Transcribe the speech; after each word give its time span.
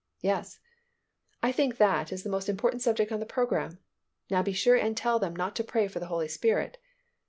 "Yes." 0.21 0.59
"I 1.43 1.51
think 1.51 1.77
that 1.77 2.11
is 2.11 2.23
the 2.23 2.29
most 2.31 2.49
important 2.49 2.81
subject 2.81 3.11
on 3.11 3.19
the 3.19 3.25
program. 3.27 3.77
Now 4.31 4.41
be 4.41 4.51
sure 4.51 4.73
and 4.75 4.97
tell 4.97 5.19
them 5.19 5.35
not 5.35 5.55
to 5.57 5.63
pray 5.63 5.87
for 5.87 5.99
the 5.99 6.07
Holy 6.09 6.27
Spirit." 6.27 6.79